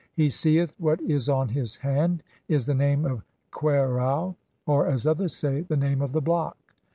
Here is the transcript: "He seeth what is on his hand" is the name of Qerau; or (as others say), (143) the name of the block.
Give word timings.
"He 0.15 0.31
seeth 0.31 0.73
what 0.79 0.99
is 1.01 1.29
on 1.29 1.49
his 1.49 1.75
hand" 1.75 2.23
is 2.47 2.65
the 2.65 2.73
name 2.73 3.05
of 3.05 3.21
Qerau; 3.51 4.33
or 4.65 4.87
(as 4.87 5.05
others 5.05 5.35
say), 5.35 5.49
(143) 5.61 5.75
the 5.77 5.89
name 5.89 6.01
of 6.01 6.11
the 6.11 6.21
block. 6.21 6.57